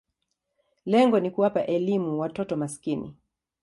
[0.85, 3.15] Lengo ni kuwapa elimu watoto maskini.